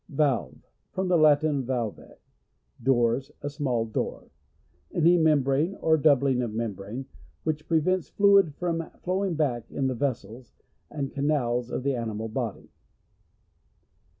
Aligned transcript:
Valve.— 0.09 0.57
From 0.93 1.09
the 1.09 1.15
Latin, 1.19 1.63
valva, 1.63 2.15
doors— 2.81 3.29
a 3.43 3.51
small 3.51 3.85
door. 3.85 4.31
Any 4.91 5.15
membrane 5.15 5.75
or 5.75 5.95
doubling 5.95 6.41
of 6.41 6.51
membrane 6.51 7.05
which 7.43 7.67
pre 7.67 7.77
vents 7.81 8.09
fluids 8.09 8.49
from 8.55 8.89
flowing 9.03 9.35
back 9.35 9.69
in 9.69 9.85
the 9.85 9.93
vessels 9.93 10.55
and 10.89 11.11
canals 11.13 11.69
of 11.69 11.83
the 11.83 11.93
ani 11.93 12.15
mal 12.15 12.29
body. 12.29 12.71